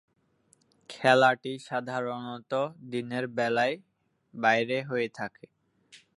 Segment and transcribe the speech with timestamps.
[0.89, 2.51] খেলাটি সাধারণত
[2.91, 3.75] দিনের বেলায়
[4.33, 5.45] বাইরে হয়ে থাকে।